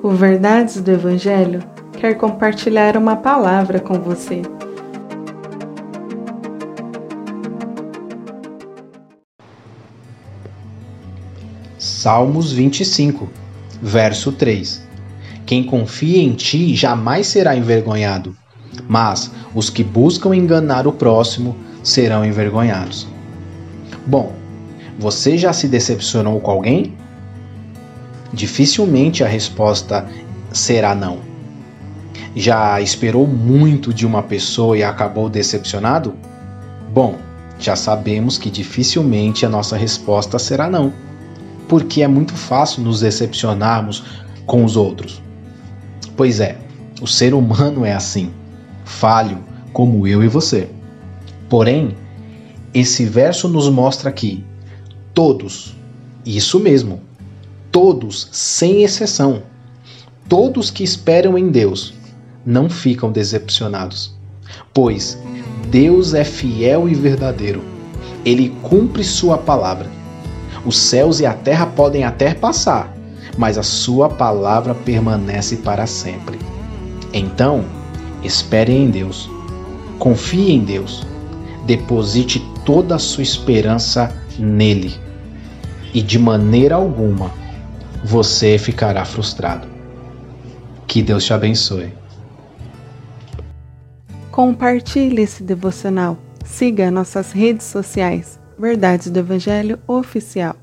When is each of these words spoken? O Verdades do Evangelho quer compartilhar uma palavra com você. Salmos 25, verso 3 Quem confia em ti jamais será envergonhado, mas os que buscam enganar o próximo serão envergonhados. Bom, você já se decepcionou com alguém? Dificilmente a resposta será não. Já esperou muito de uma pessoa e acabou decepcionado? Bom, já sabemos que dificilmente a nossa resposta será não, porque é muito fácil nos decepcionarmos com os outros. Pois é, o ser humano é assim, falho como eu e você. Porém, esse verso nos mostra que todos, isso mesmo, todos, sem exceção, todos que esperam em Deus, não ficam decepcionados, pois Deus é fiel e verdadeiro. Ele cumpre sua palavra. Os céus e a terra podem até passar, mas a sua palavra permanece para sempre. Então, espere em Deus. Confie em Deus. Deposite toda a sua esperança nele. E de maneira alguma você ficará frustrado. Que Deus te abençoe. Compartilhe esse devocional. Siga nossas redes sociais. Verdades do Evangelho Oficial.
O 0.00 0.10
Verdades 0.10 0.80
do 0.80 0.92
Evangelho 0.92 1.60
quer 1.98 2.14
compartilhar 2.14 2.96
uma 2.96 3.16
palavra 3.16 3.80
com 3.80 3.94
você. 3.94 4.42
Salmos 11.76 12.52
25, 12.52 13.28
verso 13.82 14.30
3 14.30 14.86
Quem 15.44 15.64
confia 15.64 16.22
em 16.22 16.32
ti 16.32 16.76
jamais 16.76 17.26
será 17.26 17.56
envergonhado, 17.56 18.36
mas 18.88 19.32
os 19.52 19.68
que 19.68 19.82
buscam 19.82 20.32
enganar 20.32 20.86
o 20.86 20.92
próximo 20.92 21.56
serão 21.82 22.24
envergonhados. 22.24 23.08
Bom, 24.06 24.32
você 24.96 25.36
já 25.36 25.52
se 25.52 25.66
decepcionou 25.66 26.38
com 26.38 26.52
alguém? 26.52 26.96
Dificilmente 28.32 29.24
a 29.24 29.26
resposta 29.26 30.06
será 30.52 30.94
não. 30.94 31.18
Já 32.36 32.80
esperou 32.80 33.26
muito 33.26 33.92
de 33.92 34.06
uma 34.06 34.22
pessoa 34.22 34.76
e 34.76 34.82
acabou 34.82 35.28
decepcionado? 35.28 36.14
Bom, 36.92 37.18
já 37.58 37.74
sabemos 37.74 38.38
que 38.38 38.50
dificilmente 38.50 39.44
a 39.44 39.48
nossa 39.48 39.76
resposta 39.76 40.38
será 40.38 40.70
não, 40.70 40.92
porque 41.68 42.02
é 42.02 42.08
muito 42.08 42.34
fácil 42.34 42.82
nos 42.82 43.00
decepcionarmos 43.00 44.04
com 44.46 44.64
os 44.64 44.76
outros. 44.76 45.22
Pois 46.16 46.40
é, 46.40 46.58
o 47.00 47.06
ser 47.06 47.34
humano 47.34 47.84
é 47.84 47.92
assim, 47.92 48.30
falho 48.84 49.38
como 49.72 50.06
eu 50.06 50.22
e 50.22 50.28
você. 50.28 50.68
Porém, 51.48 51.96
esse 52.72 53.04
verso 53.04 53.48
nos 53.48 53.68
mostra 53.68 54.12
que 54.12 54.44
todos, 55.14 55.76
isso 56.24 56.60
mesmo, 56.60 57.00
todos, 57.70 58.28
sem 58.32 58.82
exceção, 58.82 59.42
todos 60.28 60.70
que 60.70 60.84
esperam 60.84 61.36
em 61.36 61.48
Deus, 61.50 61.94
não 62.44 62.68
ficam 62.68 63.12
decepcionados, 63.12 64.14
pois 64.72 65.18
Deus 65.70 66.14
é 66.14 66.24
fiel 66.24 66.88
e 66.88 66.94
verdadeiro. 66.94 67.62
Ele 68.24 68.50
cumpre 68.62 69.04
sua 69.04 69.38
palavra. 69.38 69.86
Os 70.64 70.78
céus 70.78 71.20
e 71.20 71.26
a 71.26 71.34
terra 71.34 71.66
podem 71.66 72.04
até 72.04 72.34
passar, 72.34 72.94
mas 73.36 73.56
a 73.58 73.62
sua 73.62 74.08
palavra 74.08 74.74
permanece 74.74 75.56
para 75.56 75.86
sempre. 75.86 76.38
Então, 77.12 77.64
espere 78.22 78.72
em 78.72 78.90
Deus. 78.90 79.30
Confie 79.98 80.52
em 80.52 80.60
Deus. 80.60 81.06
Deposite 81.64 82.40
toda 82.64 82.96
a 82.96 82.98
sua 82.98 83.22
esperança 83.22 84.14
nele. 84.38 84.94
E 85.94 86.02
de 86.02 86.18
maneira 86.18 86.74
alguma 86.74 87.30
você 88.04 88.58
ficará 88.58 89.04
frustrado. 89.04 89.68
Que 90.86 91.02
Deus 91.02 91.24
te 91.24 91.32
abençoe. 91.32 91.92
Compartilhe 94.30 95.22
esse 95.22 95.42
devocional. 95.42 96.16
Siga 96.44 96.90
nossas 96.90 97.32
redes 97.32 97.66
sociais. 97.66 98.38
Verdades 98.58 99.10
do 99.10 99.18
Evangelho 99.18 99.78
Oficial. 99.86 100.56